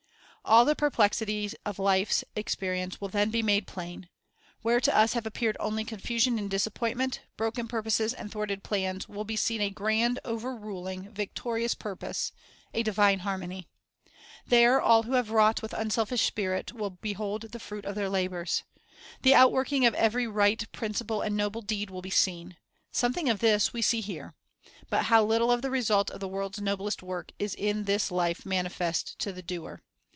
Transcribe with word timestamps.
All 0.43 0.65
the 0.65 0.75
perplexities 0.75 1.53
of 1.67 1.77
life's 1.77 2.23
experience 2.35 2.99
will 2.99 3.09
then 3.09 3.29
be 3.29 3.43
Perplexities 3.43 3.53
L 3.61 3.61
l 3.61 3.61
* 3.61 3.61
Made 3.61 3.67
Plum 3.67 3.85
made 3.85 4.01
plain. 4.01 4.09
Where 4.63 4.79
to 4.81 4.97
us 4.97 5.13
have 5.13 5.27
appeared 5.27 5.55
only 5.59 5.83
confu 5.85 6.19
sion 6.19 6.39
and 6.39 6.49
disappointment, 6.49 7.21
broken 7.37 7.67
purposes 7.67 8.11
and 8.13 8.31
thwarted 8.31 8.63
plans, 8.63 9.07
will 9.07 9.23
be 9.23 9.35
seen 9.35 9.61
a 9.61 9.69
grand, 9.69 10.19
overruling, 10.25 11.11
victorious 11.13 11.75
pur 11.75 11.95
pose, 11.95 12.31
a 12.73 12.81
divine 12.81 13.19
harmony. 13.19 13.69
There 14.47 14.81
all 14.81 15.03
who 15.03 15.13
have 15.13 15.29
wrought 15.29 15.61
with 15.61 15.73
unselfish 15.73 16.23
spirit 16.25 16.73
will 16.73 16.89
behold 16.89 17.43
the 17.51 17.59
fruit 17.59 17.85
of 17.85 17.93
their 17.93 18.09
labors. 18.09 18.63
The 19.21 19.35
outworking 19.35 19.85
of 19.85 19.93
every 19.93 20.25
right 20.27 20.69
principle 20.71 21.21
and 21.21 21.37
noble 21.37 21.61
deed 21.61 21.91
will 21.91 22.01
be 22.01 22.09
seen. 22.09 22.57
Something 22.91 23.29
of 23.29 23.39
this 23.39 23.73
we 23.73 23.83
see 23.83 24.01
here. 24.01 24.33
But 24.89 25.05
how 25.05 25.23
little 25.23 25.51
of 25.51 25.61
the 25.61 25.69
result 25.71 26.09
of 26.09 26.19
the 26.19 26.27
world's 26.27 26.59
noblest 26.59 27.03
work 27.03 27.31
is 27.37 27.53
in 27.53 27.83
this 27.83 28.09
life 28.09 28.43
manifest 28.43 29.19
to 29.19 29.31
the 29.31 29.43
doer! 29.43 29.83